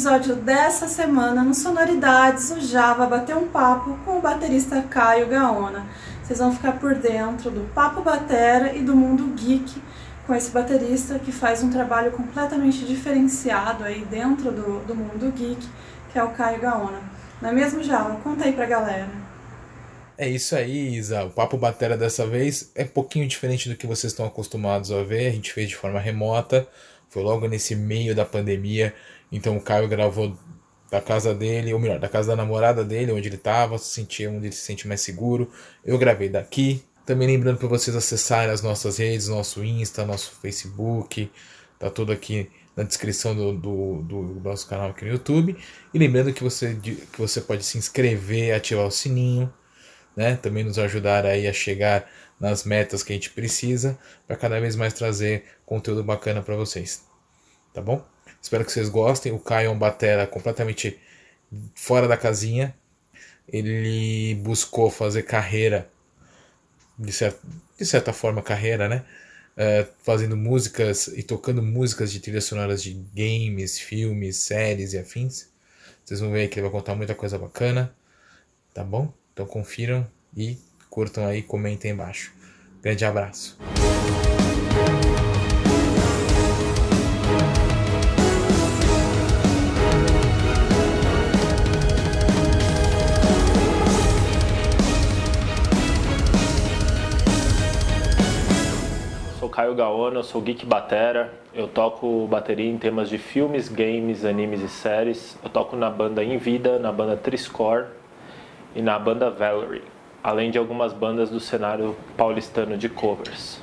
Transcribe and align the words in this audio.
Episódio 0.00 0.34
dessa 0.34 0.88
semana, 0.88 1.44
no 1.44 1.52
Sonoridades, 1.52 2.50
o 2.50 2.58
Java 2.58 3.04
bateu 3.04 3.36
um 3.36 3.48
papo 3.48 3.98
com 4.02 4.16
o 4.16 4.20
baterista 4.22 4.80
Caio 4.80 5.28
Gaona. 5.28 5.86
Vocês 6.22 6.38
vão 6.38 6.54
ficar 6.54 6.80
por 6.80 6.94
dentro 6.94 7.50
do 7.50 7.70
papo 7.74 8.00
batera 8.00 8.74
e 8.74 8.80
do 8.80 8.96
mundo 8.96 9.34
geek 9.36 9.70
com 10.26 10.34
esse 10.34 10.50
baterista 10.52 11.18
que 11.18 11.30
faz 11.30 11.62
um 11.62 11.70
trabalho 11.70 12.12
completamente 12.12 12.86
diferenciado 12.86 13.84
aí 13.84 14.02
dentro 14.06 14.50
do, 14.50 14.80
do 14.86 14.94
mundo 14.94 15.30
geek, 15.36 15.68
que 16.10 16.18
é 16.18 16.24
o 16.24 16.30
Caio 16.30 16.62
Gaona. 16.62 17.02
Não 17.42 17.50
é 17.50 17.52
mesmo, 17.52 17.82
Java? 17.82 18.16
Conta 18.24 18.46
aí 18.46 18.54
pra 18.54 18.64
galera. 18.64 19.10
É 20.16 20.26
isso 20.26 20.56
aí, 20.56 20.94
Isa. 20.94 21.24
O 21.24 21.30
Papo 21.30 21.58
Batera 21.58 21.98
dessa 21.98 22.26
vez 22.26 22.72
é 22.74 22.84
um 22.84 22.88
pouquinho 22.88 23.28
diferente 23.28 23.68
do 23.68 23.76
que 23.76 23.86
vocês 23.86 24.14
estão 24.14 24.24
acostumados 24.24 24.90
a 24.90 25.02
ver. 25.02 25.26
A 25.26 25.32
gente 25.32 25.52
fez 25.52 25.68
de 25.68 25.76
forma 25.76 26.00
remota. 26.00 26.66
Foi 27.10 27.22
logo 27.22 27.46
nesse 27.46 27.76
meio 27.76 28.14
da 28.14 28.24
pandemia. 28.24 28.94
Então 29.30 29.56
o 29.56 29.60
Caio 29.60 29.88
gravou 29.88 30.36
da 30.90 31.00
casa 31.00 31.34
dele, 31.34 31.72
ou 31.72 31.78
melhor, 31.78 32.00
da 32.00 32.08
casa 32.08 32.28
da 32.28 32.36
namorada 32.36 32.84
dele, 32.84 33.12
onde 33.12 33.28
ele 33.28 33.36
estava, 33.36 33.78
se 33.78 33.94
sentia 33.94 34.28
onde 34.28 34.46
ele 34.46 34.52
se 34.52 34.62
sente 34.62 34.88
mais 34.88 35.00
seguro. 35.00 35.50
Eu 35.84 35.96
gravei 35.96 36.28
daqui. 36.28 36.82
Também 37.06 37.28
lembrando 37.28 37.58
para 37.58 37.68
vocês 37.68 37.96
acessarem 37.96 38.52
as 38.52 38.62
nossas 38.62 38.98
redes, 38.98 39.28
nosso 39.28 39.64
Insta, 39.64 40.04
nosso 40.04 40.32
Facebook, 40.40 41.30
tá 41.78 41.90
tudo 41.90 42.12
aqui 42.12 42.50
na 42.76 42.82
descrição 42.82 43.34
do, 43.34 43.52
do, 43.52 44.02
do, 44.02 44.40
nosso 44.40 44.68
canal 44.68 44.90
aqui 44.90 45.04
no 45.04 45.12
YouTube. 45.12 45.56
E 45.92 45.98
lembrando 45.98 46.32
que 46.32 46.42
você, 46.42 46.74
que 46.74 47.18
você 47.18 47.40
pode 47.40 47.64
se 47.64 47.78
inscrever, 47.78 48.54
ativar 48.54 48.86
o 48.86 48.90
sininho, 48.90 49.52
né? 50.16 50.36
Também 50.36 50.64
nos 50.64 50.78
ajudar 50.78 51.26
aí 51.26 51.46
a 51.46 51.52
chegar 51.52 52.08
nas 52.38 52.64
metas 52.64 53.02
que 53.02 53.12
a 53.12 53.14
gente 53.14 53.30
precisa 53.30 53.98
para 54.26 54.36
cada 54.36 54.60
vez 54.60 54.76
mais 54.76 54.94
trazer 54.94 55.44
conteúdo 55.66 56.02
bacana 56.02 56.42
para 56.42 56.56
vocês. 56.56 57.04
Tá 57.72 57.80
bom? 57.82 58.04
Espero 58.40 58.64
que 58.64 58.72
vocês 58.72 58.88
gostem. 58.88 59.32
O 59.32 59.38
Caio 59.38 59.66
é 59.66 59.70
um 59.70 59.78
batera 59.78 60.26
completamente 60.26 60.98
fora 61.74 62.08
da 62.08 62.16
casinha. 62.16 62.74
Ele 63.48 64.34
buscou 64.36 64.90
fazer 64.90 65.24
carreira, 65.24 65.90
de, 66.98 67.12
certa, 67.12 67.40
de 67.76 67.86
certa 67.86 68.12
forma, 68.12 68.42
carreira, 68.42 68.88
né? 68.88 69.04
Uh, 69.56 69.86
fazendo 70.02 70.36
músicas 70.36 71.08
e 71.08 71.22
tocando 71.22 71.62
músicas 71.62 72.12
de 72.12 72.20
trilhas 72.20 72.44
sonoras 72.44 72.82
de 72.82 72.94
games, 73.14 73.78
filmes, 73.78 74.36
séries 74.36 74.92
e 74.92 74.98
afins. 74.98 75.48
Vocês 76.04 76.20
vão 76.20 76.30
ver 76.30 76.48
que 76.48 76.58
ele 76.58 76.62
vai 76.62 76.70
contar 76.70 76.94
muita 76.94 77.14
coisa 77.14 77.38
bacana, 77.38 77.94
tá 78.72 78.82
bom? 78.82 79.12
Então 79.32 79.44
confiram 79.46 80.06
e 80.36 80.56
curtam 80.88 81.26
aí, 81.26 81.42
comentem 81.42 81.90
embaixo. 81.90 82.32
Grande 82.82 83.04
abraço. 83.04 83.58
Caio 99.60 99.74
Gaona, 99.74 100.20
eu 100.20 100.24
sou 100.24 100.40
geek 100.40 100.64
batera. 100.64 101.34
Eu 101.52 101.68
toco 101.68 102.26
bateria 102.26 102.70
em 102.70 102.78
temas 102.78 103.10
de 103.10 103.18
filmes, 103.18 103.68
games, 103.68 104.24
animes 104.24 104.62
e 104.62 104.68
séries. 104.70 105.38
Eu 105.44 105.50
toco 105.50 105.76
na 105.76 105.90
banda 105.90 106.24
Invida, 106.24 106.78
na 106.78 106.90
banda 106.90 107.14
Triscore 107.14 107.84
e 108.74 108.80
na 108.80 108.98
banda 108.98 109.30
Valerie 109.30 109.82
além 110.24 110.50
de 110.50 110.56
algumas 110.56 110.94
bandas 110.94 111.28
do 111.28 111.38
cenário 111.38 111.94
paulistano 112.16 112.78
de 112.78 112.88
covers. 112.88 113.62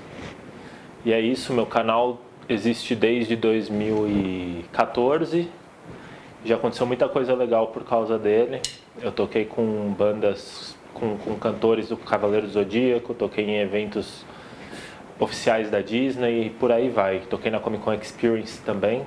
E 1.03 1.11
é 1.11 1.19
isso, 1.19 1.51
meu 1.51 1.65
canal 1.65 2.21
existe 2.47 2.93
desde 2.93 3.35
2014. 3.35 5.49
Já 6.45 6.57
aconteceu 6.57 6.85
muita 6.85 7.09
coisa 7.09 7.33
legal 7.33 7.69
por 7.69 7.83
causa 7.83 8.19
dele. 8.19 8.61
Eu 9.01 9.11
toquei 9.11 9.45
com 9.45 9.95
bandas, 9.97 10.77
com, 10.93 11.17
com 11.17 11.33
cantores 11.39 11.89
do 11.89 11.97
Cavaleiro 11.97 12.45
do 12.45 12.53
Zodíaco, 12.53 13.15
toquei 13.15 13.45
em 13.45 13.57
eventos 13.57 14.23
oficiais 15.19 15.69
da 15.69 15.81
Disney 15.81 16.47
e 16.47 16.49
por 16.49 16.71
aí 16.71 16.89
vai. 16.89 17.19
Toquei 17.21 17.51
na 17.51 17.59
Comic 17.59 17.83
Con 17.83 17.93
Experience 17.93 18.59
também. 18.61 19.05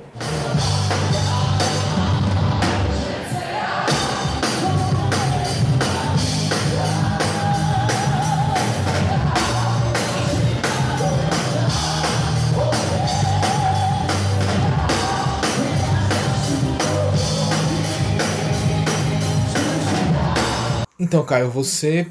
Então, 21.02 21.24
Caio, 21.24 21.50
você 21.50 22.06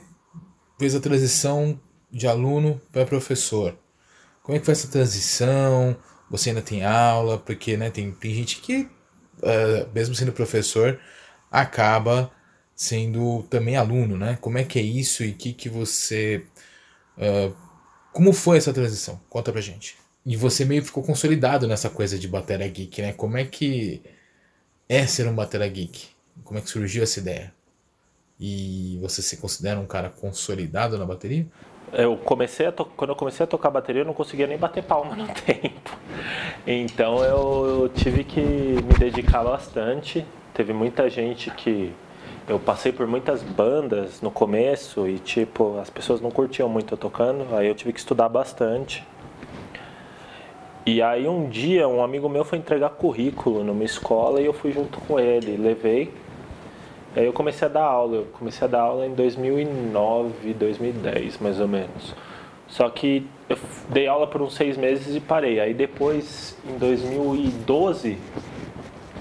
fez 0.78 0.96
a 0.96 1.00
transição 1.00 1.80
de 2.12 2.28
aluno 2.28 2.82
para 2.92 3.06
professor. 3.06 3.78
Como 4.50 4.58
é 4.58 4.60
que 4.60 4.66
foi 4.66 4.72
essa 4.72 4.88
transição? 4.88 5.96
Você 6.28 6.50
ainda 6.50 6.62
tem 6.64 6.84
aula? 6.84 7.38
Porque 7.38 7.78
né, 7.78 7.92
tem, 7.92 8.12
tem 8.12 8.34
gente 8.34 8.60
que, 8.62 8.90
uh, 9.44 9.88
mesmo 9.94 10.16
sendo 10.16 10.32
professor, 10.32 11.00
acaba 11.52 12.32
sendo 12.76 13.44
também 13.44 13.76
aluno, 13.78 14.18
né? 14.18 14.40
Como 14.42 14.58
é 14.58 14.64
que 14.64 14.80
é 14.80 14.82
isso 14.82 15.24
e 15.24 15.34
que 15.34 15.54
que 15.54 15.70
você... 15.70 16.48
Uh, 17.16 17.56
como 18.12 18.34
foi 18.34 18.58
essa 18.58 18.74
transição? 18.74 19.22
Conta 19.30 19.52
pra 19.52 19.62
gente. 19.62 19.98
E 20.26 20.36
você 20.36 20.66
meio 20.66 20.84
ficou 20.84 21.04
consolidado 21.04 21.68
nessa 21.68 21.88
coisa 21.88 22.18
de 22.18 22.28
batera 22.28 22.68
geek, 22.68 23.04
né? 23.04 23.14
Como 23.14 23.38
é 23.38 23.46
que 23.46 24.02
é 24.90 25.06
ser 25.06 25.28
um 25.28 25.36
batera 25.36 25.68
geek? 25.68 26.08
Como 26.44 26.58
é 26.58 26.62
que 26.64 26.72
surgiu 26.72 27.04
essa 27.04 27.20
ideia? 27.20 27.54
E 28.40 28.98
você 29.00 29.22
se 29.22 29.38
considera 29.38 29.80
um 29.80 29.86
cara 29.86 30.10
consolidado 30.10 30.98
na 30.98 31.06
bateria? 31.06 31.46
Eu 31.94 32.18
comecei 32.18 32.68
a 32.68 32.72
quando 32.72 33.10
eu 33.10 33.16
comecei 33.16 33.44
a 33.44 33.48
tocar 33.48 33.70
bateria, 33.70 34.02
eu 34.02 34.06
não 34.06 34.14
conseguia 34.14 34.48
nem 34.48 34.58
bater 34.58 34.84
palma 34.84 35.16
no 35.16 35.28
tempo. 35.46 35.98
Então 36.66 37.24
eu, 37.24 37.90
tive 37.94 38.24
que 38.24 38.42
me 38.42 38.94
dedicar 38.98 39.44
bastante. 39.44 40.26
Teve 40.54 40.74
muita 40.74 41.10
gente 41.10 41.50
que 41.52 41.94
eu 42.48 42.60
passei 42.60 42.92
por 42.92 43.08
muitas 43.08 43.42
bandas 43.42 44.22
no 44.22 44.32
começo 44.32 45.08
e 45.08 45.20
tipo 45.20 45.80
as 45.80 45.90
pessoas 45.90 46.20
não 46.20 46.32
curtiam 46.32 46.68
muito 46.68 46.94
eu 46.94 46.98
tocando, 46.98 47.56
aí 47.56 47.68
eu 47.68 47.76
tive 47.76 47.94
que 47.94 48.00
estudar 48.00 48.30
bastante. 48.30 49.06
E 50.86 51.02
aí 51.02 51.28
um 51.28 51.48
dia 51.48 51.88
um 51.88 52.04
amigo 52.04 52.28
meu 52.28 52.44
foi 52.44 52.58
entregar 52.58 52.90
currículo 52.90 53.64
numa 53.64 53.84
escola 53.84 54.42
e 54.42 54.46
eu 54.46 54.54
fui 54.54 54.72
junto 54.72 55.00
com 55.02 55.20
ele, 55.20 55.56
levei 55.58 56.12
Aí 57.16 57.26
eu 57.26 57.34
comecei 57.34 57.68
a 57.68 57.72
dar 57.72 57.84
aula, 57.84 58.18
eu 58.18 58.26
comecei 58.34 58.68
a 58.68 58.70
dar 58.70 58.82
aula 58.82 59.06
em 59.06 59.14
2009, 59.14 60.54
2010 60.54 61.40
mais 61.40 61.60
ou 61.60 61.68
menos. 61.68 62.16
Só 62.68 62.88
que 62.90 63.28
eu 63.50 63.58
dei 63.90 64.08
aula 64.08 64.28
por 64.28 64.42
uns 64.42 64.54
seis 64.54 64.78
meses 64.78 65.16
e 65.16 65.20
parei. 65.20 65.60
Aí 65.60 65.74
depois, 65.74 66.56
em 66.64 66.78
2012, 66.78 68.18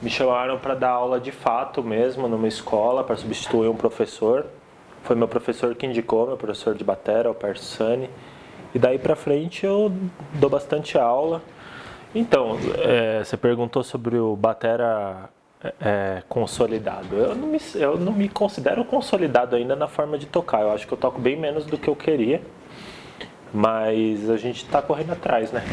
me 0.03 0.11
chamaram 0.11 0.59
para 0.59 0.75
dar 0.75 0.91
aula 0.91 1.19
de 1.19 1.33
fato 1.33 1.83
mesmo 1.83 2.29
numa 2.29 2.47
escola 2.47 3.03
para 3.03 3.17
substituir 3.17 3.69
um 3.69 3.75
professor. 3.75 4.47
Foi 5.03 5.17
meu 5.17 5.27
professor 5.27 5.75
que 5.75 5.87
indicou, 5.87 6.27
meu 6.27 6.37
professor 6.37 6.75
de 6.75 6.85
batera, 6.85 7.31
o 7.31 7.35
Persani. 7.35 8.11
E 8.75 8.79
daí 8.79 8.99
para 8.99 9.17
frente 9.17 9.65
eu 9.65 9.91
dou 10.35 10.51
bastante 10.51 10.99
aula. 10.99 11.41
Então, 12.15 12.59
é, 12.79 13.25
você 13.25 13.37
perguntou 13.37 13.83
sobre 13.83 14.19
o 14.19 14.37
batera 14.37 15.31
é, 15.81 16.23
consolidado. 16.29 17.17
Eu 17.17 17.35
não, 17.35 17.49
me, 17.49 17.59
eu 17.75 17.99
não 17.99 18.13
me 18.13 18.29
considero 18.29 18.85
consolidado 18.85 19.57
ainda 19.57 19.75
na 19.75 19.89
forma 19.89 20.19
de 20.19 20.27
tocar. 20.27 20.63
Eu 20.63 20.73
acho 20.73 20.87
que 20.87 20.93
eu 20.93 20.99
toco 20.99 21.21
bem 21.21 21.37
menos 21.37 21.65
do 21.65 21.77
que 21.77 21.89
eu 21.89 21.97
queria. 21.97 22.41
Mas 23.53 24.29
a 24.29 24.37
gente 24.37 24.65
está 24.65 24.83
correndo 24.83 25.13
atrás, 25.13 25.51
né? 25.53 25.65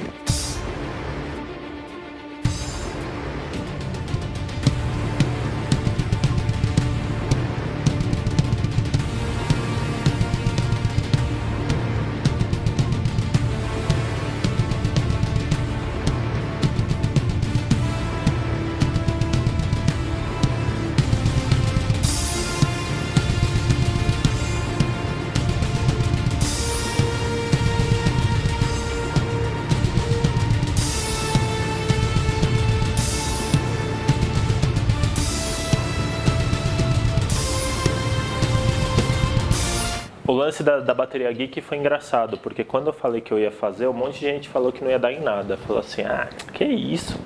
Lance 40.55 40.63
da, 40.63 40.79
da, 40.79 40.93
bateria 40.93 41.31
geek 41.31 41.59
foi 41.61 41.77
engraçado, 41.77 42.37
porque 42.37 42.63
quando 42.63 42.87
eu 42.87 42.93
falei 42.93 43.19
que 43.19 43.31
eu 43.31 43.39
ia 43.39 43.51
fazer, 43.51 43.87
um 43.87 43.93
monte 43.93 44.19
de 44.19 44.25
gente 44.25 44.47
falou 44.47 44.71
que 44.71 44.83
não 44.83 44.89
ia 44.89 44.99
dar 44.99 45.11
em 45.11 45.19
nada. 45.19 45.57
Falou 45.57 45.79
assim, 45.79 46.03
ah, 46.03 46.29
que 46.53 46.63
isso? 46.63 47.19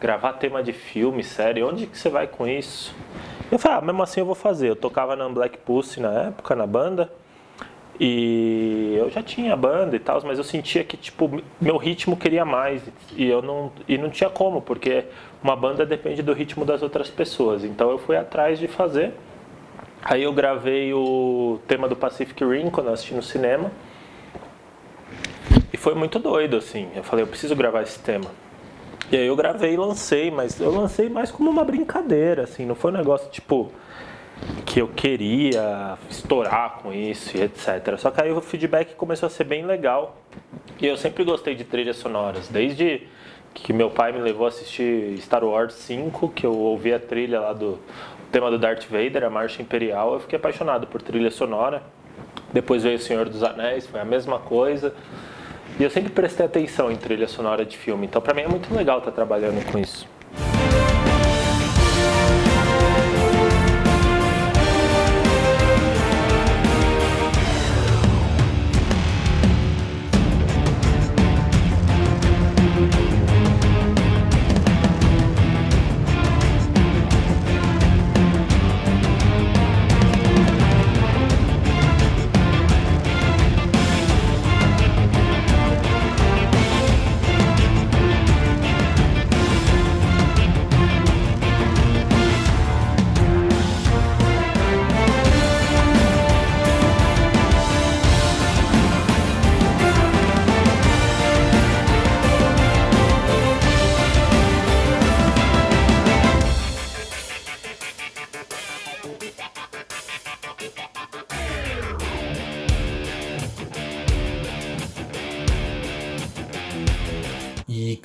gravar 0.00 0.32
tema 0.32 0.62
de 0.62 0.72
filme, 0.72 1.22
série, 1.22 1.62
onde 1.62 1.86
que 1.86 1.98
você 1.98 2.08
vai 2.08 2.26
com 2.26 2.48
isso? 2.48 2.94
Eu 3.52 3.58
falei, 3.58 3.78
ah, 3.78 3.80
mesmo 3.82 4.02
assim 4.02 4.20
eu 4.20 4.26
vou 4.26 4.34
fazer. 4.34 4.70
Eu 4.70 4.76
tocava 4.76 5.14
na 5.14 5.28
Black 5.28 5.58
Pussy 5.58 6.00
na 6.00 6.28
época, 6.28 6.56
na 6.56 6.66
banda. 6.66 7.12
E 8.00 8.94
eu 8.98 9.10
já 9.10 9.22
tinha 9.22 9.54
banda 9.54 9.94
e 9.94 9.98
tal, 9.98 10.18
mas 10.24 10.38
eu 10.38 10.44
sentia 10.44 10.82
que 10.82 10.96
tipo 10.96 11.42
meu 11.60 11.76
ritmo 11.76 12.16
queria 12.16 12.46
mais 12.46 12.82
e 13.14 13.26
eu 13.26 13.42
não 13.42 13.70
e 13.86 13.98
não 13.98 14.08
tinha 14.08 14.30
como, 14.30 14.62
porque 14.62 15.04
uma 15.42 15.54
banda 15.54 15.84
depende 15.84 16.22
do 16.22 16.32
ritmo 16.32 16.64
das 16.64 16.82
outras 16.82 17.10
pessoas. 17.10 17.62
Então 17.62 17.90
eu 17.90 17.98
fui 17.98 18.16
atrás 18.16 18.58
de 18.58 18.66
fazer. 18.66 19.12
Aí 20.02 20.22
eu 20.22 20.32
gravei 20.32 20.92
o 20.94 21.60
tema 21.68 21.86
do 21.88 21.94
Pacific 21.94 22.42
Rim 22.44 22.70
quando 22.70 22.86
eu 22.88 22.94
assisti 22.94 23.14
no 23.14 23.22
cinema. 23.22 23.70
E 25.72 25.76
foi 25.76 25.94
muito 25.94 26.18
doido 26.18 26.56
assim. 26.56 26.88
Eu 26.94 27.02
falei, 27.02 27.22
eu 27.22 27.28
preciso 27.28 27.54
gravar 27.54 27.82
esse 27.82 27.98
tema. 27.98 28.30
E 29.12 29.16
aí 29.16 29.26
eu 29.26 29.34
gravei 29.34 29.74
e 29.74 29.76
lancei, 29.76 30.30
mas 30.30 30.60
eu 30.60 30.70
lancei 30.70 31.08
mais 31.08 31.30
como 31.30 31.50
uma 31.50 31.64
brincadeira, 31.64 32.44
assim, 32.44 32.64
não 32.64 32.76
foi 32.76 32.92
um 32.92 32.96
negócio 32.96 33.28
tipo 33.28 33.72
que 34.64 34.80
eu 34.80 34.88
queria 34.88 35.98
estourar 36.08 36.78
com 36.80 36.92
isso 36.92 37.36
e 37.36 37.42
etc. 37.42 37.98
Só 37.98 38.10
que 38.10 38.22
aí 38.22 38.30
o 38.30 38.40
feedback 38.40 38.94
começou 38.94 39.26
a 39.26 39.30
ser 39.30 39.44
bem 39.44 39.66
legal. 39.66 40.16
E 40.80 40.86
eu 40.86 40.96
sempre 40.96 41.24
gostei 41.24 41.54
de 41.54 41.64
trilhas 41.64 41.96
sonoras, 41.96 42.48
desde 42.48 43.06
que 43.52 43.72
meu 43.72 43.90
pai 43.90 44.12
me 44.12 44.20
levou 44.20 44.46
a 44.46 44.48
assistir 44.48 45.18
Star 45.18 45.44
Wars 45.44 45.74
5, 45.74 46.28
que 46.28 46.46
eu 46.46 46.56
ouvi 46.56 46.94
a 46.94 47.00
trilha 47.00 47.40
lá 47.40 47.52
do 47.52 47.78
tema 48.30 48.50
do 48.50 48.58
Darth 48.58 48.86
Vader, 48.88 49.24
a 49.24 49.30
Marcha 49.30 49.60
Imperial, 49.60 50.14
eu 50.14 50.20
fiquei 50.20 50.38
apaixonado 50.38 50.86
por 50.86 51.02
trilha 51.02 51.30
sonora. 51.30 51.82
Depois 52.52 52.82
veio 52.82 52.96
O 52.96 53.00
Senhor 53.00 53.28
dos 53.28 53.42
Anéis, 53.42 53.86
foi 53.86 54.00
a 54.00 54.04
mesma 54.04 54.38
coisa. 54.38 54.94
E 55.78 55.82
eu 55.82 55.90
sempre 55.90 56.10
prestei 56.10 56.46
atenção 56.46 56.90
em 56.90 56.96
trilha 56.96 57.28
sonora 57.28 57.64
de 57.64 57.76
filme, 57.76 58.06
então 58.06 58.20
para 58.20 58.34
mim 58.34 58.42
é 58.42 58.48
muito 58.48 58.72
legal 58.74 58.98
estar 58.98 59.12
trabalhando 59.12 59.64
com 59.70 59.78
isso. 59.78 60.06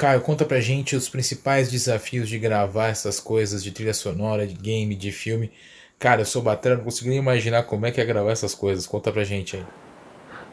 Caio, 0.05 0.21
conta 0.21 0.45
pra 0.45 0.59
gente 0.59 0.95
os 0.95 1.09
principais 1.09 1.71
desafios 1.71 2.29
de 2.29 2.37
gravar 2.37 2.89
essas 2.89 3.19
coisas 3.19 3.63
de 3.63 3.71
trilha 3.71 3.91
sonora, 3.91 4.45
de 4.45 4.53
game, 4.53 4.93
de 4.93 5.11
filme. 5.11 5.51
Cara, 5.97 6.21
eu 6.21 6.25
sou 6.25 6.43
batera, 6.43 6.75
não 6.75 6.83
consigo 6.83 7.09
nem 7.09 7.17
imaginar 7.17 7.63
como 7.63 7.87
é 7.87 7.91
que 7.91 7.99
é 7.99 8.05
gravar 8.05 8.29
essas 8.29 8.53
coisas. 8.53 8.85
Conta 8.85 9.11
pra 9.11 9.23
gente 9.23 9.55
aí. 9.55 9.63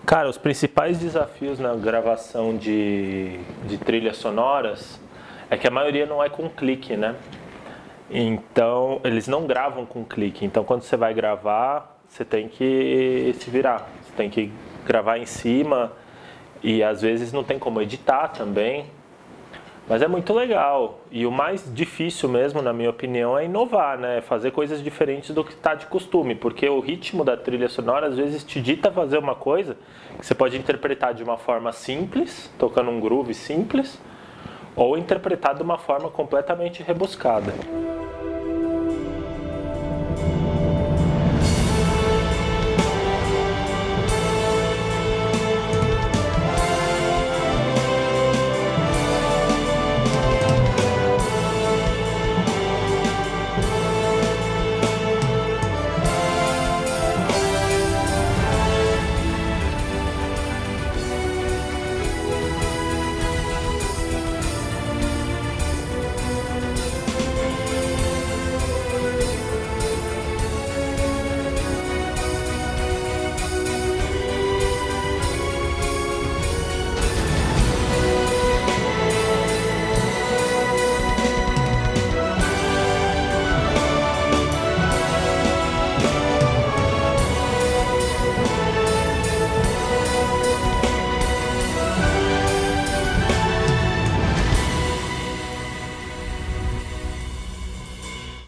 Cara, 0.07 0.27
os 0.31 0.39
principais 0.39 0.99
desafios 0.99 1.59
na 1.59 1.75
gravação 1.75 2.57
de, 2.57 3.39
de 3.67 3.77
trilhas 3.77 4.17
sonoras 4.17 4.99
é 5.51 5.59
que 5.59 5.69
a 5.69 5.71
maioria 5.71 6.07
não 6.07 6.25
é 6.25 6.31
com 6.31 6.49
clique, 6.49 6.97
né? 6.97 7.15
Então, 8.11 9.03
eles 9.05 9.29
não 9.29 9.47
gravam 9.47 9.85
com 9.85 10.03
clique. 10.03 10.47
Então, 10.47 10.65
quando 10.65 10.81
você 10.81 10.97
vai 10.97 11.13
gravar, 11.13 12.01
você 12.09 12.25
tem 12.25 12.49
que 12.49 13.37
se 13.39 13.51
virar. 13.51 13.87
Você 14.03 14.13
tem 14.17 14.31
que 14.31 14.51
gravar 14.87 15.19
em 15.19 15.27
cima 15.27 15.93
e 16.63 16.83
às 16.83 17.03
vezes 17.03 17.35
não 17.35 17.45
tem 17.45 17.59
como 17.59 17.83
editar 17.83 18.29
também. 18.29 18.87
Mas 19.89 20.01
é 20.01 20.07
muito 20.07 20.33
legal. 20.33 21.01
E 21.11 21.27
o 21.27 21.31
mais 21.31 21.71
difícil 21.73 22.29
mesmo, 22.29 22.63
na 22.63 22.73
minha 22.73 22.91
opinião, 22.91 23.37
é 23.37 23.45
inovar, 23.45 23.99
né? 23.99 24.21
Fazer 24.21 24.51
coisas 24.51 24.83
diferentes 24.83 25.35
do 25.35 25.45
que 25.45 25.53
está 25.53 25.75
de 25.75 25.87
costume. 25.87 26.35
Porque 26.35 26.69
o 26.69 26.81
ritmo 26.81 27.25
da 27.25 27.37
trilha 27.37 27.69
sonora 27.69 28.07
às 28.07 28.17
vezes 28.17 28.45
te 28.45 28.61
dita 28.61 28.91
fazer 28.91 29.19
uma 29.19 29.35
coisa 29.35 29.77
que 30.19 30.25
você 30.25 30.35
pode 30.35 30.57
interpretar 30.57 31.15
de 31.15 31.23
uma 31.23 31.37
forma 31.37 31.73
simples, 31.73 32.51
tocando 32.59 32.91
um 32.91 33.01
groove 33.01 33.35
simples, 33.35 34.01
ou 34.77 34.97
interpretar 34.97 35.55
de 35.55 35.63
uma 35.63 35.79
forma 35.79 36.09
completamente 36.11 36.83
rebuscada. 36.83 37.53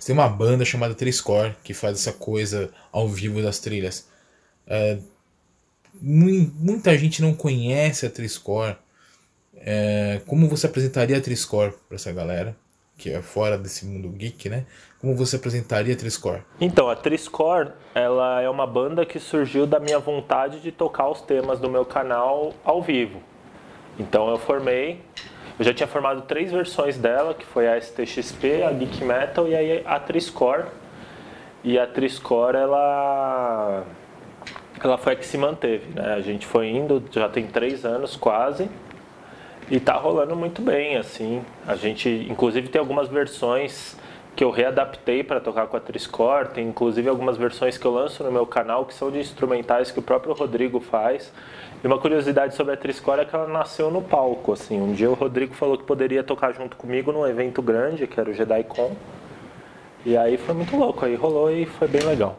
Tem 0.05 0.15
uma 0.15 0.29
banda 0.29 0.65
chamada 0.65 0.95
Triscore 0.95 1.55
que 1.63 1.73
faz 1.75 1.99
essa 1.99 2.13
coisa 2.13 2.71
ao 2.93 3.09
vivo 3.09 3.43
das 3.43 3.59
trilhas. 3.59 4.09
É, 4.67 4.99
muita 6.01 6.97
gente 6.99 7.23
não 7.23 7.35
conhece 7.35 8.07
a 8.07 8.11
Triscore. 8.11 8.77
É, 9.57 10.21
como 10.27 10.49
você 10.49 10.67
apresentaria 10.67 11.17
a 11.17 11.21
Triscore 11.21 11.75
para 11.89 11.97
essa 11.97 12.13
galera? 12.13 12.57
Que 12.97 13.11
é 13.11 13.23
fora 13.23 13.59
desse 13.59 13.85
mundo 13.85 14.09
geek, 14.11 14.49
né? 14.49 14.67
Como 15.01 15.17
você 15.17 15.37
apresentaria 15.37 15.95
a 15.95 15.97
Triscore? 15.97 16.43
Então, 16.61 16.89
a 16.89 16.95
Triscore, 16.95 17.73
ela 17.95 18.41
é 18.41 18.49
uma 18.49 18.67
banda 18.67 19.05
que 19.05 19.19
surgiu 19.19 19.67
da 19.67 19.81
minha 19.81 19.99
vontade 19.99 20.61
de 20.61 20.71
tocar 20.71 21.09
os 21.09 21.21
temas 21.21 21.59
do 21.59 21.69
meu 21.69 21.85
canal 21.85 22.55
ao 22.63 22.83
vivo. 22.83 23.21
Então 23.99 24.29
eu 24.29 24.39
formei 24.39 25.01
eu 25.59 25.65
já 25.65 25.73
tinha 25.73 25.87
formado 25.87 26.23
três 26.23 26.51
versões 26.51 26.99
dela, 26.99 27.33
que 27.33 27.45
foi 27.45 27.69
a 27.69 27.79
STXP, 27.79 28.65
a 28.65 28.73
Geek 28.73 29.05
Metal 29.05 29.47
e 29.47 29.83
a 29.85 30.01
Triscore. 30.01 30.65
E 31.63 31.79
a 31.79 31.87
Triscore, 31.87 32.57
ela, 32.57 33.85
ela 34.83 34.99
foi 34.99 35.13
a 35.13 35.17
que 35.17 35.25
se 35.25 35.39
manteve, 35.39 35.89
né? 35.95 36.15
A 36.15 36.21
gente 36.21 36.47
foi 36.47 36.69
indo, 36.69 37.03
já 37.11 37.29
tem 37.29 37.47
três 37.47 37.85
anos 37.85 38.17
quase, 38.17 38.69
e 39.71 39.81
tá 39.81 39.95
rolando 39.95 40.37
muito 40.37 40.61
bem, 40.61 40.97
assim. 40.97 41.43
A 41.67 41.77
gente, 41.77 42.09
inclusive, 42.29 42.69
tem 42.69 42.79
algumas 42.79 43.09
versões 43.09 43.97
que 44.37 44.43
eu 44.43 44.51
readaptei 44.51 45.23
para 45.23 45.41
tocar 45.41 45.69
com 45.69 45.77
a 45.77 45.81
Triscore, 45.81 46.49
tem 46.49 46.67
inclusive 46.67 47.09
algumas 47.09 47.37
versões 47.37 47.79
que 47.79 47.87
eu 47.87 47.93
lanço 47.93 48.25
no 48.25 48.33
meu 48.33 48.45
canal 48.45 48.85
que 48.85 48.93
são 48.93 49.11
de 49.11 49.21
instrumentais 49.21 49.91
que 49.93 49.99
o 50.01 50.03
próprio 50.03 50.35
Rodrigo 50.35 50.81
faz. 50.81 51.33
E 51.85 51.87
uma 51.87 51.99
curiosidade 51.99 52.55
sobre 52.55 52.73
a 52.73 52.79
Triscore 52.79 53.21
é 53.21 53.25
que 53.27 53.37
ela 53.37 53.47
nasceu 53.47 53.91
no 53.91 54.01
palco, 54.01 54.55
assim. 54.55 54.81
Um 54.81 54.95
dia 54.95 55.11
o 55.11 55.13
Rodrigo 55.13 55.53
falou 55.53 55.77
que 55.77 55.85
poderia 55.85 56.25
tocar 56.25 56.51
junto 56.55 56.79
comigo 56.79 57.13
num 57.13 57.27
evento 57.27 57.61
grande, 57.61 58.07
que 58.07 58.19
era 58.19 58.31
o 58.31 58.33
JediCon. 58.33 58.97
E 60.03 60.17
aí 60.17 60.39
foi 60.39 60.55
muito 60.55 60.75
louco, 60.75 61.05
aí 61.05 61.15
rolou 61.15 61.51
e 61.51 61.67
foi 61.67 61.87
bem 61.87 62.03
legal. 62.03 62.39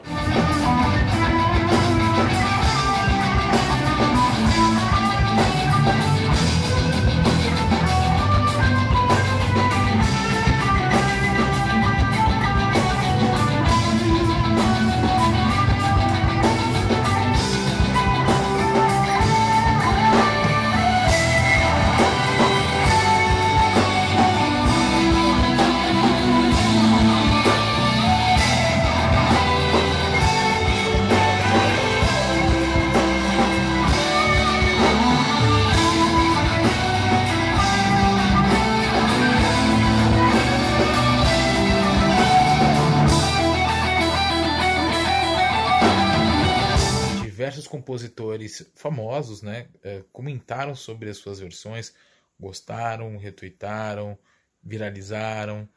Compositores 47.75 48.71
famosos, 48.73 49.41
né, 49.41 49.67
é, 49.83 50.01
comentaram 50.13 50.73
sobre 50.73 51.09
as 51.09 51.17
suas 51.17 51.39
versões, 51.39 51.93
gostaram, 52.39 53.17
retweetaram, 53.17 54.17
viralizaram. 54.63 55.67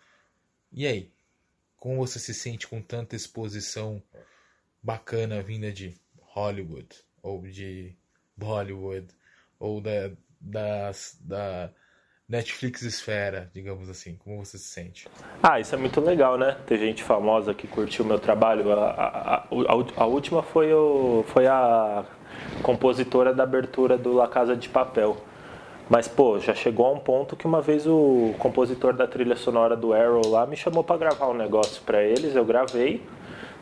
E 0.71 0.87
aí, 0.87 1.11
como 1.77 1.97
você 1.97 2.21
se 2.21 2.33
sente 2.33 2.69
com 2.69 2.81
tanta 2.81 3.17
exposição 3.17 4.01
bacana 4.81 5.43
vinda 5.43 5.73
de 5.73 5.97
Hollywood 6.21 6.89
ou 7.21 7.43
de 7.43 7.97
Bollywood 8.37 9.09
ou 9.59 9.81
da, 9.81 10.13
das, 10.41 11.19
da 11.21 11.73
Netflix 12.29 12.83
esfera, 12.83 13.51
digamos 13.55 13.89
assim? 13.89 14.19
Como 14.23 14.45
você 14.45 14.59
se 14.59 14.65
sente? 14.65 15.09
Ah, 15.43 15.59
isso 15.59 15.75
é 15.75 15.79
muito 15.79 15.99
legal, 15.99 16.37
né? 16.37 16.59
Ter 16.67 16.77
gente 16.77 17.03
famosa 17.03 17.55
que 17.55 17.67
curtiu 17.67 18.05
o 18.05 18.09
meu 18.09 18.19
trabalho. 18.19 18.71
A, 18.71 18.85
a, 18.91 19.37
a, 19.37 19.45
a, 19.97 20.05
última 20.05 20.43
foi, 20.43 20.71
o, 20.71 21.25
foi 21.29 21.47
a 21.47 22.05
compositora 22.63 23.33
da 23.33 23.45
abertura 23.45 23.97
do 23.97 24.13
La 24.13 24.29
Casa 24.29 24.55
de 24.55 24.69
Papel. 24.69 25.17
Mas, 25.89 26.07
pô, 26.07 26.39
já 26.39 26.55
chegou 26.55 26.85
a 26.85 26.93
um 26.93 26.99
ponto 26.99 27.35
que 27.35 27.47
uma 27.47 27.63
vez 27.63 27.87
o 27.87 28.35
compositor 28.39 28.93
da 28.93 29.07
trilha 29.07 29.35
sonora 29.35 29.75
do 29.75 29.95
Arrow 29.95 30.27
lá 30.27 30.47
me 30.47 30.55
chamou 30.55 30.85
para 30.85 30.99
gravar 30.99 31.29
um 31.29 31.35
negócio 31.35 31.81
para 31.81 32.05
eles, 32.05 32.37
eu 32.37 32.45
gravei. 32.45 33.03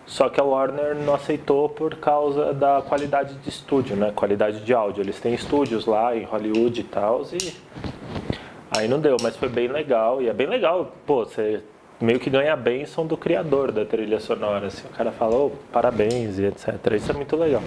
Só 0.06 0.28
que 0.28 0.40
a 0.40 0.44
Warner 0.44 0.96
não 0.96 1.14
aceitou 1.14 1.68
por 1.68 1.96
causa 1.96 2.52
da 2.52 2.82
qualidade 2.82 3.34
de 3.34 3.48
estúdio, 3.48 3.94
né? 3.94 4.12
Qualidade 4.14 4.64
de 4.64 4.74
áudio. 4.74 5.02
Eles 5.02 5.20
têm 5.20 5.34
estúdios 5.34 5.86
lá 5.86 6.16
em 6.16 6.24
Hollywood 6.24 6.80
e 6.80 6.84
tal, 6.84 7.22
e 7.32 7.54
aí 8.76 8.88
não 8.88 9.00
deu, 9.00 9.16
mas 9.22 9.36
foi 9.36 9.48
bem 9.48 9.68
legal. 9.68 10.20
E 10.22 10.28
é 10.28 10.32
bem 10.32 10.46
legal, 10.46 10.92
pô, 11.06 11.24
você 11.24 11.62
meio 12.00 12.20
que 12.20 12.28
ganha 12.28 12.52
a 12.52 12.56
bênção 12.56 13.06
do 13.06 13.16
criador 13.16 13.72
da 13.72 13.84
trilha 13.84 14.20
sonora. 14.20 14.66
Assim, 14.66 14.86
o 14.86 14.90
cara 14.90 15.12
falou 15.12 15.52
oh, 15.54 15.72
parabéns 15.72 16.38
e 16.38 16.44
etc. 16.44 16.74
Isso 16.94 17.10
é 17.10 17.14
muito 17.14 17.36
legal. 17.36 17.62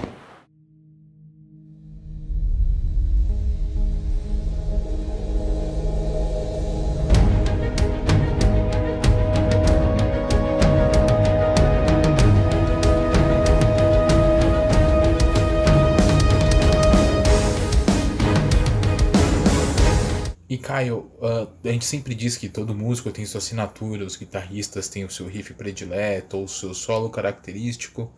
Caio, 20.80 21.12
uh, 21.20 21.50
a 21.66 21.72
gente 21.72 21.84
sempre 21.84 22.16
diz 22.16 22.38
que 22.38 22.48
todo 22.48 22.74
músico 22.74 23.12
tem 23.12 23.26
sua 23.26 23.40
assinatura, 23.40 24.06
os 24.06 24.16
guitarristas 24.16 24.88
têm 24.88 25.04
o 25.04 25.10
seu 25.10 25.28
riff 25.28 25.54
predileto 25.54 26.38
ou 26.38 26.46
o 26.46 26.48
seu 26.48 26.74
solo 26.74 27.10
característico. 27.10 28.10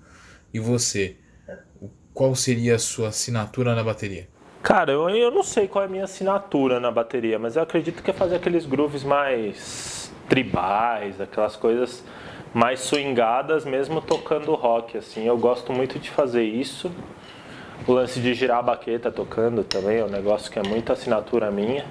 E 0.54 0.60
você, 0.60 1.16
qual 2.14 2.36
seria 2.36 2.76
a 2.76 2.80
sua 2.80 3.08
assinatura 3.08 3.74
na 3.74 3.84
bateria? 3.84 4.28
Cara, 4.62 4.92
eu, 4.92 5.10
eu 5.10 5.32
não 5.32 5.42
sei 5.42 5.68
qual 5.68 5.84
é 5.84 5.88
a 5.88 5.90
minha 5.90 6.04
assinatura 6.04 6.80
na 6.80 6.92
bateria, 6.92 7.40
mas 7.40 7.56
eu 7.56 7.64
acredito 7.64 8.04
que 8.04 8.12
é 8.12 8.14
fazer 8.14 8.36
aqueles 8.36 8.68
grooves 8.68 9.04
mais 9.04 10.14
tribais, 10.30 11.20
aquelas 11.20 11.56
coisas 11.56 12.04
mais 12.54 12.82
swingadas, 12.82 13.66
mesmo 13.66 14.02
tocando 14.02 14.54
rock, 14.54 15.00
assim. 15.00 15.26
Eu 15.26 15.38
gosto 15.38 15.74
muito 15.74 15.98
de 15.98 16.12
fazer 16.12 16.44
isso. 16.44 16.92
O 17.88 17.94
lance 17.94 18.20
de 18.20 18.36
girar 18.36 18.60
a 18.60 18.62
baqueta 18.62 19.12
tocando 19.12 19.64
também 19.64 19.98
é 19.98 20.06
um 20.06 20.10
negócio 20.10 20.52
que 20.52 20.60
é 20.60 20.64
muita 20.64 20.94
assinatura 20.94 21.50
minha. 21.50 21.84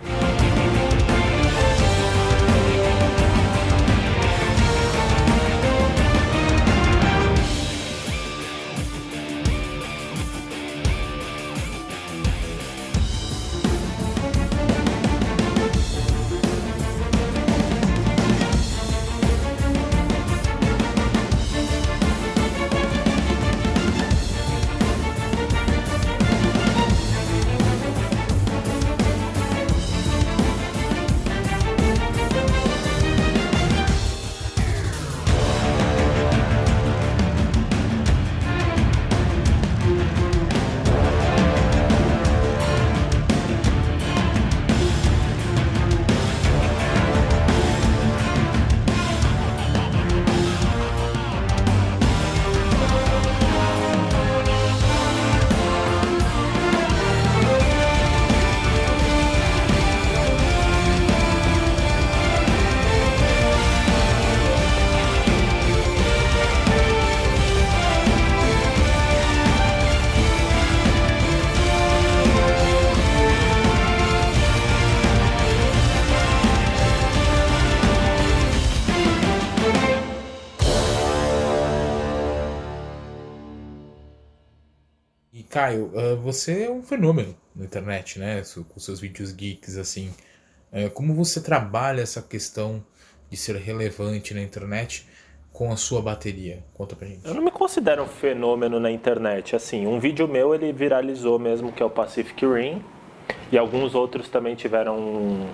Caio, 85.61 85.93
uh, 85.93 86.17
você 86.17 86.62
é 86.62 86.71
um 86.71 86.83
fenômeno 86.83 87.37
na 87.55 87.67
internet, 87.67 88.19
né? 88.19 88.43
Com 88.67 88.81
seus 88.81 88.99
vídeos 88.99 89.31
geeks, 89.31 89.76
assim. 89.76 90.11
Uh, 90.73 90.88
como 90.88 91.12
você 91.12 91.38
trabalha 91.38 92.00
essa 92.00 92.23
questão 92.23 92.83
de 93.29 93.37
ser 93.37 93.57
relevante 93.57 94.33
na 94.33 94.40
internet 94.40 95.07
com 95.52 95.71
a 95.71 95.76
sua 95.76 96.00
bateria? 96.00 96.64
Conta 96.73 96.97
pra 96.97 97.07
gente. 97.07 97.26
Eu 97.26 97.35
não 97.35 97.43
me 97.43 97.50
considero 97.50 98.05
um 98.05 98.07
fenômeno 98.07 98.81
na 98.81 98.90
internet. 98.90 99.55
Assim, 99.55 99.87
um 99.87 100.00
vídeo 100.00 100.26
meu 100.26 100.55
ele 100.55 100.73
viralizou 100.73 101.38
mesmo, 101.38 101.71
que 101.71 101.83
é 101.83 101.87
o 101.87 101.90
Pacific 101.90 102.47
Rim. 102.47 102.83
E 103.52 103.59
alguns 103.59 103.95
outros 103.95 104.31
também 104.31 104.55
tiveram 104.55 104.99
um, 104.99 105.47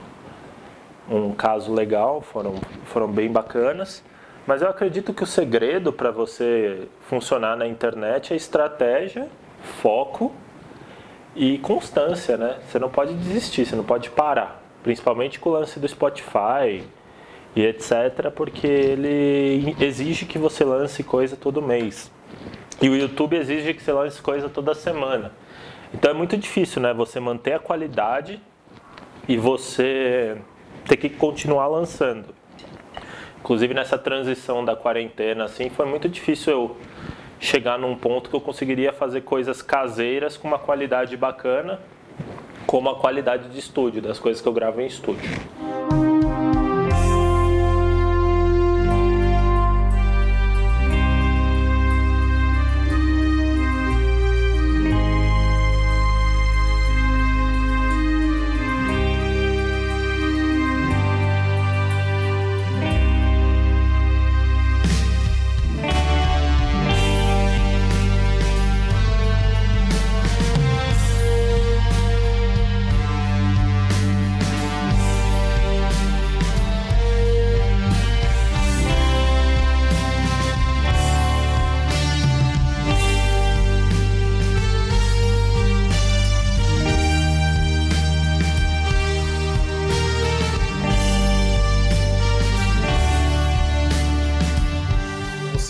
um 1.11 1.33
caso 1.33 1.75
legal, 1.75 2.23
foram, 2.23 2.55
foram 2.85 3.11
bem 3.11 3.29
bacanas. 3.29 4.05
Mas 4.47 4.63
eu 4.63 4.69
acredito 4.69 5.13
que 5.13 5.25
o 5.25 5.27
segredo 5.27 5.93
para 5.93 6.13
você 6.13 6.87
funcionar 7.09 7.57
na 7.57 7.67
internet 7.67 8.33
é 8.33 8.37
estratégia 8.37 9.29
foco 9.67 10.33
e 11.35 11.59
constância, 11.59 12.37
né? 12.37 12.59
Você 12.67 12.79
não 12.79 12.89
pode 12.89 13.15
desistir, 13.15 13.67
você 13.67 13.77
não 13.77 13.85
pode 13.85 14.09
parar. 14.11 14.63
Principalmente 14.83 15.39
com 15.39 15.51
o 15.51 15.53
lance 15.53 15.79
do 15.79 15.87
Spotify 15.87 16.83
e 17.55 17.65
etc, 17.65 18.31
porque 18.35 18.67
ele 18.67 19.77
exige 19.81 20.25
que 20.25 20.39
você 20.39 20.65
lance 20.65 21.03
coisa 21.03 21.37
todo 21.37 21.61
mês. 21.61 22.11
E 22.81 22.89
o 22.89 22.97
YouTube 22.97 23.37
exige 23.37 23.75
que 23.75 23.83
você 23.83 23.93
lance 23.93 24.21
coisa 24.23 24.49
toda 24.49 24.75
semana. 24.75 25.33
Então 25.93 26.11
é 26.11 26.15
muito 26.15 26.37
difícil, 26.37 26.81
né? 26.81 26.93
Você 26.95 27.19
manter 27.21 27.55
a 27.55 27.59
qualidade 27.59 28.41
e 29.29 29.37
você 29.37 30.37
ter 30.87 30.97
que 30.97 31.09
continuar 31.09 31.67
lançando. 31.67 32.35
Inclusive 33.41 33.75
nessa 33.75 33.97
transição 33.97 34.65
da 34.65 34.75
quarentena, 34.75 35.45
assim, 35.45 35.71
foi 35.71 35.87
muito 35.87 36.09
difícil 36.09 36.53
eu 36.53 36.77
chegar 37.39 37.79
num 37.79 37.97
ponto 37.97 38.31
que 38.31 38.37
eu 38.37 38.41
conseguiria 38.41 38.93
fazer 38.93 39.23
coisas 39.23 39.63
caseiras 39.63 40.37
com 40.37 40.49
uma 40.49 40.59
qualidade 40.59 41.17
bacana, 41.17 41.81
como 42.67 42.89
a 42.91 42.99
qualidade 42.99 43.49
de 43.49 43.59
estúdio, 43.59 44.03
das 44.03 44.19
coisas 44.19 44.43
que 44.43 44.49
eu 44.49 44.53
gravo 44.53 44.81
em 44.81 44.87
estúdio. 44.87 45.31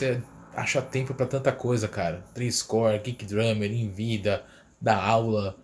Você 0.07 0.23
acha 0.55 0.83
tempo 0.83 1.15
para 1.15 1.27
tanta 1.27 1.53
coisa, 1.53 1.89
cara? 1.89 2.23
Triscore, 2.35 2.99
Geek 2.99 3.25
Drummer, 3.25 3.71
em 3.71 3.89
vida, 3.89 4.45
dar 4.81 5.03
aula. 5.03 5.57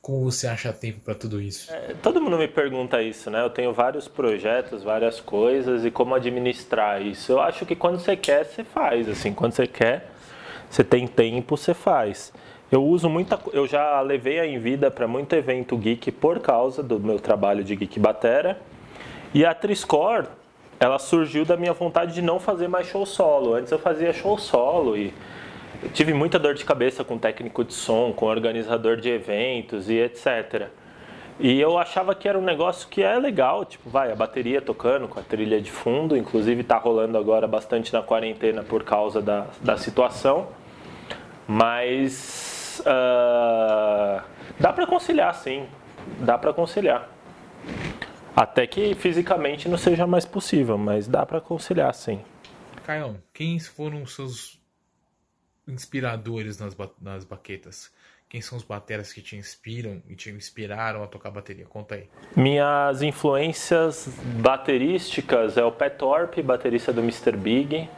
Como 0.00 0.30
você 0.30 0.46
acha 0.46 0.72
tempo 0.72 1.00
para 1.00 1.14
tudo 1.14 1.40
isso? 1.40 1.72
É, 1.72 1.94
todo 2.02 2.20
mundo 2.20 2.36
me 2.36 2.46
pergunta 2.46 3.00
isso, 3.00 3.30
né? 3.30 3.42
Eu 3.42 3.48
tenho 3.48 3.72
vários 3.72 4.06
projetos, 4.06 4.82
várias 4.82 5.18
coisas 5.20 5.84
e 5.84 5.90
como 5.90 6.14
administrar 6.14 7.00
isso. 7.00 7.32
Eu 7.32 7.40
acho 7.40 7.64
que 7.64 7.74
quando 7.74 7.98
você 7.98 8.14
quer, 8.16 8.44
você 8.44 8.62
faz. 8.64 9.08
Assim, 9.08 9.32
quando 9.32 9.52
você 9.52 9.66
quer, 9.66 10.10
você 10.68 10.84
tem 10.84 11.06
tempo, 11.06 11.56
você 11.56 11.72
faz. 11.72 12.32
Eu 12.70 12.84
uso 12.84 13.08
muita, 13.08 13.38
eu 13.52 13.66
já 13.66 14.00
levei 14.00 14.40
a 14.40 14.46
Envida 14.46 14.90
para 14.90 15.06
muito 15.06 15.32
evento 15.34 15.76
geek 15.76 16.10
por 16.10 16.40
causa 16.40 16.82
do 16.82 16.98
meu 17.00 17.18
trabalho 17.18 17.64
de 17.64 17.74
geek 17.76 17.98
batera. 17.98 18.60
E 19.32 19.44
a 19.44 19.54
Triscore, 19.54 20.26
ela 20.78 20.98
surgiu 20.98 21.44
da 21.44 21.56
minha 21.56 21.72
vontade 21.72 22.14
de 22.14 22.22
não 22.22 22.38
fazer 22.38 22.68
mais 22.68 22.86
show 22.86 23.06
solo. 23.06 23.54
Antes 23.54 23.72
eu 23.72 23.78
fazia 23.78 24.12
show 24.12 24.38
solo 24.38 24.96
e 24.96 25.12
tive 25.92 26.12
muita 26.14 26.38
dor 26.38 26.54
de 26.54 26.64
cabeça 26.64 27.04
com 27.04 27.18
técnico 27.18 27.64
de 27.64 27.74
som, 27.74 28.12
com 28.12 28.26
organizador 28.26 28.96
de 28.96 29.08
eventos 29.08 29.88
e 29.88 29.94
etc. 29.94 30.68
E 31.38 31.60
eu 31.60 31.76
achava 31.78 32.14
que 32.14 32.28
era 32.28 32.38
um 32.38 32.42
negócio 32.42 32.88
que 32.88 33.02
é 33.02 33.18
legal, 33.18 33.64
tipo, 33.64 33.90
vai, 33.90 34.12
a 34.12 34.14
bateria 34.14 34.62
tocando 34.62 35.08
com 35.08 35.18
a 35.18 35.22
trilha 35.22 35.60
de 35.60 35.70
fundo, 35.70 36.16
inclusive 36.16 36.60
está 36.60 36.78
rolando 36.78 37.18
agora 37.18 37.46
bastante 37.48 37.92
na 37.92 38.02
quarentena 38.02 38.62
por 38.62 38.84
causa 38.84 39.20
da, 39.20 39.46
da 39.60 39.76
situação. 39.76 40.48
Mas 41.46 42.80
uh, 42.80 44.22
dá 44.60 44.72
para 44.72 44.86
conciliar, 44.86 45.34
sim, 45.34 45.66
dá 46.20 46.38
para 46.38 46.52
conciliar. 46.52 47.13
Até 48.36 48.66
que 48.66 48.94
fisicamente 48.94 49.68
não 49.68 49.78
seja 49.78 50.06
mais 50.06 50.24
possível, 50.24 50.76
mas 50.76 51.06
dá 51.06 51.24
para 51.24 51.40
conciliar, 51.40 51.94
sim. 51.94 52.20
Caio, 52.84 53.22
quem 53.32 53.58
foram 53.60 54.02
os 54.02 54.14
seus 54.14 54.60
inspiradores 55.66 56.58
nas, 56.58 56.74
ba 56.74 56.90
nas 57.00 57.24
baquetas? 57.24 57.92
Quem 58.28 58.40
são 58.40 58.58
os 58.58 58.64
bateras 58.64 59.12
que 59.12 59.22
te 59.22 59.36
inspiram 59.36 60.02
e 60.08 60.16
te 60.16 60.28
inspiraram 60.30 61.04
a 61.04 61.06
tocar 61.06 61.30
bateria? 61.30 61.66
Conta 61.66 61.94
aí. 61.94 62.08
Minhas 62.34 63.00
influências 63.00 64.08
baterísticas 64.42 65.56
é 65.56 65.64
o 65.64 65.70
Pat 65.70 65.96
Thorpe, 65.96 66.42
baterista 66.42 66.92
do 66.92 67.00
Mr. 67.00 67.36
Big. 67.36 67.88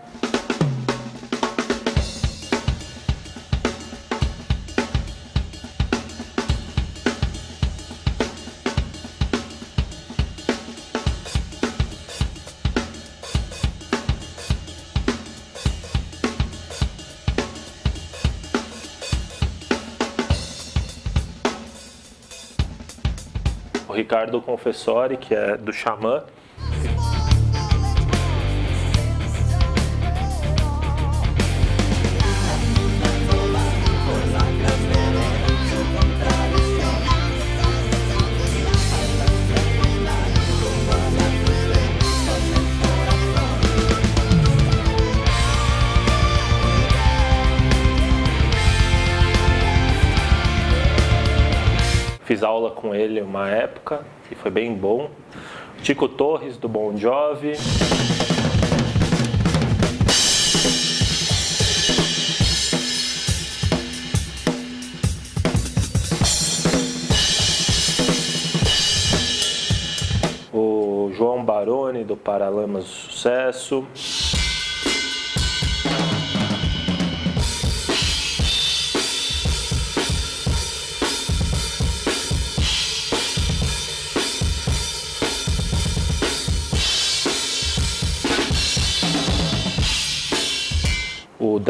Ricardo 24.16 24.40
Confessori, 24.40 25.18
que 25.18 25.34
é 25.34 25.58
do 25.58 25.74
Xamã. 25.74 26.24
Com 52.76 52.94
ele 52.94 53.20
uma 53.20 53.48
época 53.48 54.04
e 54.30 54.34
foi 54.34 54.50
bem 54.50 54.74
bom. 54.74 55.10
Tico 55.82 56.08
Torres, 56.08 56.56
do 56.56 56.68
Bon 56.68 56.96
Jovi. 56.96 57.54
O 70.52 71.10
João 71.14 71.44
Baroni, 71.44 72.04
do 72.04 72.16
Paralamas 72.16 72.84
do 72.84 72.90
Sucesso. 72.90 73.86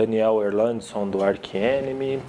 Daniel 0.06 0.40
Erlandson 0.40 1.10
do 1.10 1.20
Ark 1.20 1.58
Enemy. 1.58 2.22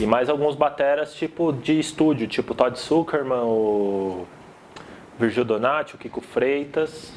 E 0.00 0.06
mais 0.06 0.28
alguns 0.28 0.54
bateras 0.54 1.14
tipo 1.14 1.52
de 1.52 1.80
estúdio, 1.80 2.28
tipo 2.28 2.54
Todd 2.54 2.78
Zuckerman, 2.78 3.42
o 3.42 4.24
Virgil 5.18 5.44
Donati, 5.44 5.96
o 5.96 5.98
Kiko 5.98 6.20
Freitas. 6.20 7.12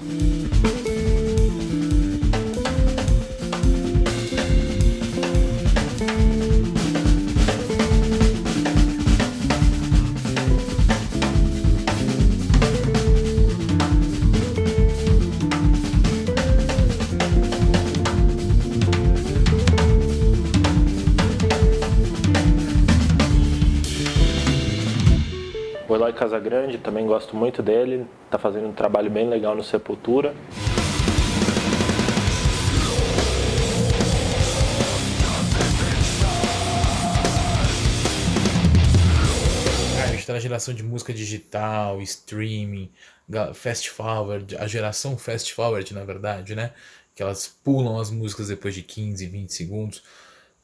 Casagrande, 26.17 26.79
também 26.79 27.05
gosto 27.05 27.35
muito 27.35 27.61
dele, 27.61 28.07
está 28.25 28.39
fazendo 28.39 28.67
um 28.67 28.73
trabalho 28.73 29.07
bem 29.07 29.29
legal 29.29 29.55
no 29.55 29.63
Sepultura. 29.63 30.33
a 40.01 40.07
gente 40.07 40.19
está 40.21 40.33
na 40.33 40.39
geração 40.39 40.73
de 40.73 40.81
música 40.81 41.13
digital, 41.13 42.01
streaming, 42.01 42.89
fast 43.53 43.91
forward, 43.91 44.57
a 44.57 44.65
geração 44.65 45.15
fast 45.19 45.53
forward, 45.53 45.93
na 45.93 46.03
verdade, 46.03 46.55
né? 46.55 46.73
Que 47.13 47.21
elas 47.21 47.47
pulam 47.47 47.99
as 47.99 48.09
músicas 48.09 48.47
depois 48.47 48.73
de 48.73 48.81
15, 48.81 49.23
20 49.27 49.53
segundos. 49.53 50.03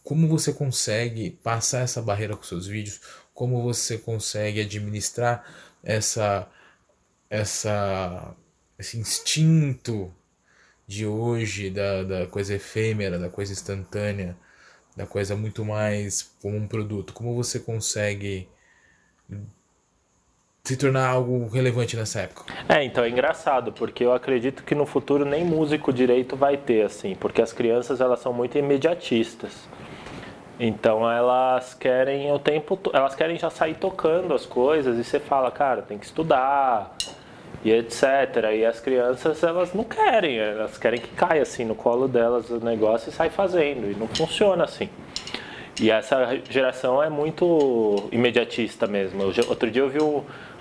Como 0.04 0.28
você 0.28 0.52
consegue 0.52 1.30
passar 1.44 1.82
essa 1.82 2.02
barreira 2.02 2.36
com 2.36 2.44
seus 2.44 2.66
vídeos? 2.66 3.00
Como 3.34 3.62
você 3.64 3.98
consegue 3.98 4.62
administrar 4.62 5.44
essa 5.84 6.48
essa 7.30 8.36
esse 8.78 8.98
instinto 8.98 10.14
de 10.88 11.06
hoje 11.06 11.70
da, 11.70 12.04
da 12.04 12.28
coisa 12.28 12.56
efêmera, 12.56 13.18
da 13.18 13.30
coisa 13.30 13.52
instantânea, 13.52 14.36
da 14.96 15.06
coisa 15.06 15.36
muito 15.36 15.66
mais 15.66 16.22
como 16.42 16.58
um 16.58 16.68
produto. 16.68 17.14
Como 17.14 17.36
você 17.36 17.60
consegue 17.60 18.48
se 20.64 20.78
tornar 20.78 21.08
algo 21.08 21.48
relevante 21.48 21.96
nessa 21.98 22.22
época? 22.22 22.54
É, 22.70 22.84
então 22.84 23.04
é 23.04 23.10
engraçado, 23.10 23.74
porque 23.74 24.04
eu 24.04 24.14
acredito 24.14 24.64
que 24.64 24.76
no 24.76 24.86
futuro 24.86 25.26
nem 25.26 25.44
músico 25.44 25.92
direito 25.92 26.36
vai 26.36 26.58
ter 26.58 26.86
assim, 26.86 27.16
porque 27.16 27.42
as 27.42 27.52
crianças 27.52 28.00
elas 28.00 28.20
são 28.20 28.32
muito 28.32 28.58
imediatistas. 28.58 29.68
Então 30.60 31.10
elas 31.10 31.74
querem 31.74 32.32
o 32.32 32.38
tempo, 32.38 32.80
elas 32.94 33.16
querem 33.16 33.38
já 33.38 33.50
sair 33.50 33.76
tocando 33.76 34.34
as 34.34 34.46
coisas 34.46 34.98
e 34.98 35.04
você 35.04 35.20
fala, 35.20 35.50
cara, 35.50 35.82
tem 35.82 35.98
que 35.98 36.06
estudar 36.06 36.96
e 37.64 37.72
etc. 37.72 38.04
E 38.56 38.66
as 38.66 38.80
crianças 38.80 39.44
elas 39.44 39.74
não 39.74 39.84
querem, 39.84 40.38
elas 40.38 40.78
querem 40.78 41.00
que 41.00 41.10
caia 41.10 41.42
assim 41.42 41.66
no 41.66 41.76
colo 41.76 42.08
delas 42.08 42.50
o 42.50 42.60
negócio 42.60 43.10
e 43.10 43.12
sai 43.12 43.30
fazendo 43.30 43.90
e 43.90 43.96
não 43.96 44.08
funciona 44.08 44.64
assim. 44.64 44.90
E 45.82 45.90
essa 45.90 46.40
geração 46.50 47.02
é 47.02 47.10
muito 47.10 48.08
imediatista 48.12 48.86
mesmo. 48.86 49.24
Outro 49.50 49.72
dia 49.72 49.82
eu 49.82 49.90
vi 49.90 49.98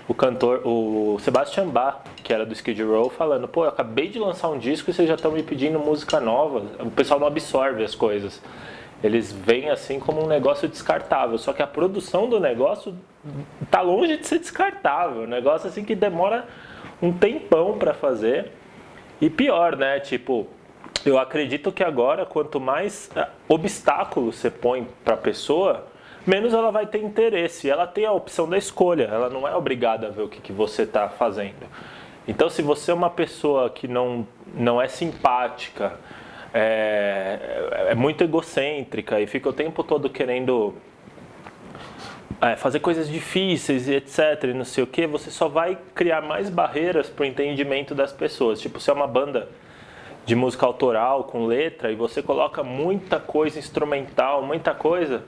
o 0.07 0.13
cantor, 0.13 0.61
o 0.65 1.17
Sebastian 1.19 1.67
Bach, 1.67 1.99
que 2.23 2.33
era 2.33 2.45
do 2.45 2.53
Skid 2.53 2.81
Row, 2.81 3.09
falando: 3.11 3.47
pô, 3.47 3.63
eu 3.63 3.69
acabei 3.69 4.07
de 4.09 4.17
lançar 4.17 4.49
um 4.49 4.57
disco 4.57 4.89
e 4.89 4.93
vocês 4.93 5.07
já 5.07 5.13
estão 5.15 5.31
me 5.31 5.43
pedindo 5.43 5.77
música 5.77 6.19
nova. 6.19 6.63
O 6.79 6.89
pessoal 6.89 7.19
não 7.19 7.27
absorve 7.27 7.83
as 7.83 7.93
coisas. 7.93 8.41
Eles 9.03 9.31
veem 9.33 9.69
assim 9.69 9.99
como 9.99 10.23
um 10.23 10.27
negócio 10.27 10.67
descartável. 10.67 11.37
Só 11.37 11.51
que 11.51 11.61
a 11.61 11.67
produção 11.67 12.29
do 12.29 12.39
negócio 12.39 12.95
tá 13.69 13.81
longe 13.81 14.17
de 14.17 14.25
ser 14.25 14.39
descartável. 14.39 15.23
Um 15.23 15.27
negócio 15.27 15.67
assim 15.67 15.83
que 15.83 15.93
demora 15.93 16.47
um 17.01 17.11
tempão 17.11 17.77
para 17.77 17.93
fazer. 17.93 18.51
E 19.19 19.29
pior, 19.29 19.75
né? 19.75 19.99
Tipo, 19.99 20.47
eu 21.05 21.17
acredito 21.17 21.71
que 21.71 21.83
agora, 21.83 22.25
quanto 22.25 22.61
mais 22.61 23.11
eh, 23.15 23.27
obstáculos 23.49 24.37
você 24.37 24.49
põe 24.49 24.87
para 25.03 25.15
a 25.15 25.17
pessoa, 25.17 25.85
menos 26.25 26.53
ela 26.53 26.71
vai 26.71 26.85
ter 26.85 27.03
interesse. 27.03 27.69
Ela 27.69 27.85
tem 27.85 28.05
a 28.05 28.11
opção 28.13 28.47
da 28.47 28.57
escolha, 28.57 29.03
ela 29.03 29.29
não 29.29 29.45
é 29.45 29.53
obrigada 29.53 30.07
a 30.07 30.09
ver 30.11 30.21
o 30.23 30.29
que, 30.29 30.39
que 30.39 30.53
você 30.53 30.83
está 30.83 31.09
fazendo. 31.09 31.67
Então, 32.25 32.49
se 32.49 32.61
você 32.61 32.91
é 32.91 32.93
uma 32.93 33.09
pessoa 33.09 33.69
que 33.69 33.85
não, 33.85 34.25
não 34.53 34.81
é 34.81 34.87
simpática, 34.87 35.99
é, 36.53 37.89
é 37.89 37.95
muito 37.95 38.23
egocêntrica 38.23 39.19
e 39.19 39.27
fica 39.27 39.49
o 39.49 39.53
tempo 39.53 39.83
todo 39.83 40.09
querendo 40.09 40.75
é, 42.39 42.55
fazer 42.55 42.79
coisas 42.79 43.09
difíceis 43.09 43.87
e 43.87 43.95
etc, 43.95 44.43
e 44.43 44.53
não 44.53 44.65
sei 44.65 44.83
o 44.83 44.87
que, 44.87 45.07
você 45.07 45.31
só 45.31 45.47
vai 45.47 45.77
criar 45.95 46.21
mais 46.21 46.49
barreiras 46.49 47.09
para 47.09 47.23
o 47.23 47.25
entendimento 47.25 47.95
das 47.95 48.11
pessoas. 48.11 48.61
Tipo, 48.61 48.79
se 48.79 48.89
é 48.89 48.93
uma 48.93 49.07
banda 49.07 49.49
de 50.25 50.35
música 50.35 50.65
autoral 50.65 51.25
com 51.25 51.45
letra 51.45 51.91
e 51.91 51.95
você 51.95 52.21
coloca 52.21 52.63
muita 52.63 53.19
coisa 53.19 53.59
instrumental, 53.59 54.41
muita 54.41 54.73
coisa, 54.73 55.23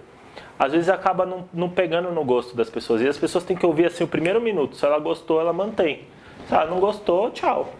às 0.58 0.72
vezes 0.72 0.90
acaba 0.90 1.26
não, 1.26 1.50
não, 1.54 1.70
pegando 1.70 2.12
no 2.12 2.24
gosto 2.24 2.56
das 2.56 2.70
pessoas. 2.70 3.02
E 3.02 3.08
as 3.08 3.18
pessoas 3.18 3.44
têm 3.44 3.58
que 3.58 3.66
ouvir 3.66 3.88
assim 3.88 4.04
o 4.04 4.08
primeiro 4.08 4.40
minuto. 4.40 4.76
Se 4.76 4.86
ela 4.86 5.00
gostou, 5.00 5.40
ela 5.40 5.52
mantém. 5.52 6.04
Se 6.48 6.54
ela 6.54 6.66
não 6.66 6.80
gostou, 6.80 7.32
tchau. 7.32 7.74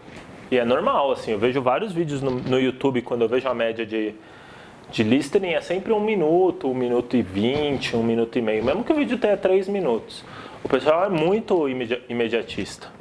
E 0.50 0.58
é 0.58 0.64
normal, 0.64 1.12
assim. 1.12 1.32
Eu 1.32 1.38
vejo 1.38 1.60
vários 1.60 1.92
vídeos 1.92 2.22
no, 2.22 2.30
no 2.30 2.58
YouTube 2.58 3.02
quando 3.02 3.22
eu 3.22 3.28
vejo 3.28 3.48
a 3.48 3.54
média 3.54 3.84
de, 3.84 4.14
de 4.90 5.02
listening 5.02 5.54
é 5.54 5.60
sempre 5.60 5.92
um 5.92 6.00
minuto, 6.00 6.68
um 6.70 6.74
minuto 6.74 7.16
e 7.16 7.22
vinte, 7.22 7.96
um 7.96 8.02
minuto 8.02 8.38
e 8.38 8.42
meio. 8.42 8.64
Mesmo 8.64 8.84
que 8.84 8.92
o 8.92 8.96
vídeo 8.96 9.18
tenha 9.18 9.36
três 9.36 9.68
minutos. 9.68 10.24
O 10.62 10.68
pessoal 10.68 11.04
é 11.04 11.08
muito 11.08 11.68
imediatista. 12.08 12.95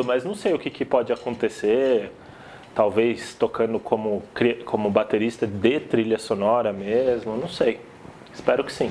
Tocando, 0.00 0.04
mas 0.04 0.24
não 0.24 0.34
sei 0.34 0.52
o 0.54 0.58
que, 0.58 0.70
que 0.70 0.84
pode 0.84 1.12
acontecer. 1.12 2.10
Talvez 2.74 3.34
tocando 3.34 3.78
como, 3.78 4.22
como 4.64 4.90
baterista 4.90 5.46
de 5.46 5.80
trilha 5.80 6.18
sonora 6.18 6.72
mesmo, 6.72 7.36
não 7.36 7.48
sei. 7.48 7.80
Espero 8.32 8.64
que 8.64 8.72
sim. 8.72 8.90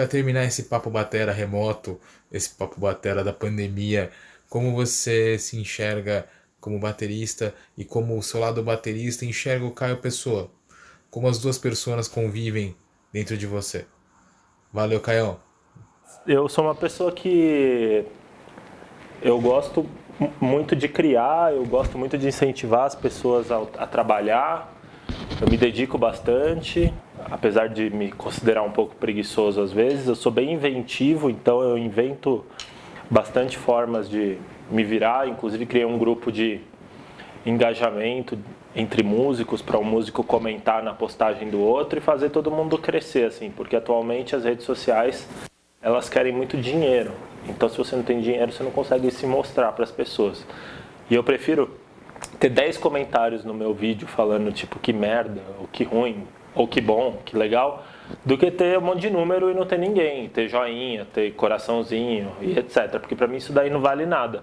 Para 0.00 0.08
terminar 0.08 0.44
esse 0.44 0.62
papo 0.62 0.88
batera 0.88 1.30
remoto, 1.30 2.00
esse 2.32 2.48
papo 2.48 2.80
batera 2.80 3.22
da 3.22 3.34
pandemia, 3.34 4.10
como 4.48 4.74
você 4.74 5.38
se 5.38 5.58
enxerga 5.58 6.26
como 6.58 6.80
baterista 6.80 7.54
e 7.76 7.84
como 7.84 8.16
o 8.16 8.22
seu 8.22 8.40
lado 8.40 8.62
baterista 8.62 9.26
enxerga 9.26 9.66
o 9.66 9.70
Caio 9.70 9.98
Pessoa? 9.98 10.50
Como 11.10 11.28
as 11.28 11.38
duas 11.38 11.58
pessoas 11.58 12.08
convivem 12.08 12.74
dentro 13.12 13.36
de 13.36 13.46
você? 13.46 13.84
Valeu, 14.72 15.00
Caio. 15.00 15.38
Eu 16.26 16.48
sou 16.48 16.64
uma 16.64 16.74
pessoa 16.74 17.12
que 17.12 18.02
eu 19.20 19.38
gosto 19.38 19.84
muito 20.40 20.74
de 20.74 20.88
criar, 20.88 21.52
eu 21.52 21.66
gosto 21.66 21.98
muito 21.98 22.16
de 22.16 22.26
incentivar 22.26 22.86
as 22.86 22.94
pessoas 22.94 23.52
a, 23.52 23.60
a 23.76 23.86
trabalhar. 23.86 24.72
Eu 25.38 25.50
me 25.50 25.58
dedico 25.58 25.98
bastante, 25.98 26.90
apesar 27.30 27.68
de 27.68 27.88
me 27.90 28.10
considerar 28.10 28.62
um 28.62 28.72
pouco 28.72 28.94
preguiçoso 28.96 29.60
às 29.60 29.72
vezes, 29.72 30.08
eu 30.08 30.16
sou 30.16 30.32
bem 30.32 30.52
inventivo, 30.52 31.30
então 31.30 31.62
eu 31.62 31.78
invento 31.78 32.44
bastante 33.10 33.56
formas 33.56 34.08
de 34.08 34.36
me 34.70 34.84
virar. 34.84 35.28
Inclusive, 35.28 35.66
criei 35.66 35.84
um 35.84 35.98
grupo 35.98 36.30
de 36.30 36.60
engajamento 37.44 38.38
entre 38.74 39.02
músicos 39.02 39.62
para 39.62 39.78
um 39.78 39.84
músico 39.84 40.22
comentar 40.22 40.82
na 40.82 40.92
postagem 40.92 41.50
do 41.50 41.60
outro 41.60 41.98
e 41.98 42.02
fazer 42.02 42.30
todo 42.30 42.50
mundo 42.50 42.78
crescer, 42.78 43.24
assim, 43.24 43.50
porque 43.50 43.74
atualmente 43.74 44.36
as 44.36 44.44
redes 44.44 44.64
sociais 44.64 45.28
elas 45.82 46.08
querem 46.08 46.32
muito 46.32 46.56
dinheiro. 46.58 47.12
Então, 47.48 47.68
se 47.68 47.78
você 47.78 47.96
não 47.96 48.02
tem 48.02 48.20
dinheiro, 48.20 48.52
você 48.52 48.62
não 48.62 48.70
consegue 48.70 49.10
se 49.10 49.26
mostrar 49.26 49.72
para 49.72 49.82
as 49.82 49.90
pessoas. 49.90 50.44
E 51.08 51.14
eu 51.14 51.24
prefiro 51.24 51.70
ter 52.38 52.50
10 52.50 52.76
comentários 52.76 53.44
no 53.44 53.54
meu 53.54 53.72
vídeo 53.72 54.06
falando 54.06 54.52
tipo 54.52 54.78
que 54.78 54.92
merda, 54.92 55.40
ou 55.58 55.66
que 55.66 55.82
ruim, 55.82 56.26
ou 56.54 56.66
que 56.66 56.80
bom, 56.80 57.18
que 57.24 57.36
legal, 57.36 57.84
do 58.24 58.36
que 58.36 58.50
ter 58.50 58.78
um 58.78 58.82
monte 58.82 59.00
de 59.00 59.10
número 59.10 59.50
e 59.50 59.54
não 59.54 59.66
ter 59.66 59.78
ninguém, 59.78 60.28
ter 60.28 60.48
joinha, 60.48 61.06
ter 61.12 61.32
coraçãozinho 61.32 62.32
e 62.40 62.58
etc. 62.58 62.98
Porque 62.98 63.14
para 63.14 63.26
mim 63.26 63.36
isso 63.36 63.52
daí 63.52 63.70
não 63.70 63.80
vale 63.80 64.06
nada. 64.06 64.42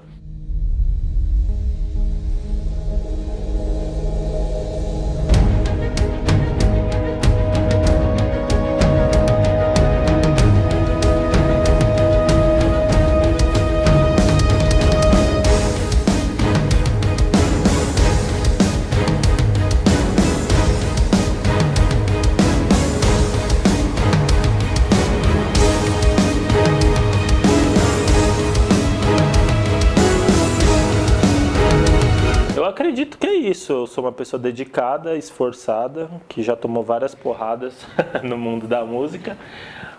Sou 33.97 34.03
uma 34.03 34.11
pessoa 34.11 34.39
dedicada, 34.39 35.17
esforçada, 35.17 36.07
que 36.29 36.43
já 36.43 36.55
tomou 36.55 36.83
várias 36.83 37.15
porradas 37.15 37.73
no 38.21 38.37
mundo 38.37 38.67
da 38.67 38.85
música, 38.85 39.35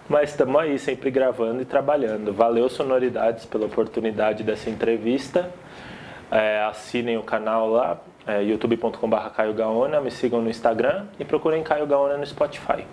mas 0.09 0.31
estamos 0.31 0.55
aí 0.55 0.79
sempre 0.79 1.11
gravando 1.11 1.63
e 1.63 1.65
trabalhando. 1.65 2.33
Valeu 2.33 2.69
Sonoridades 2.69 3.45
pela 3.45 3.67
oportunidade 3.67 4.45
dessa 4.45 4.71
entrevista. 4.71 5.51
É, 6.31 6.63
assinem 6.63 7.19
o 7.19 7.25
canal 7.25 7.69
lá, 7.69 7.99
é, 8.25 8.41
youtube.com.br 8.45 9.31
Caio 9.35 9.53
Gaona, 9.53 10.01
me 10.01 10.13
sigam 10.13 10.41
no 10.41 10.49
Instagram 10.49 11.07
e 11.19 11.25
procurem 11.25 11.65
Caio 11.65 11.85
Gaona 11.85 12.17
no 12.17 12.25
Spotify. 12.25 12.87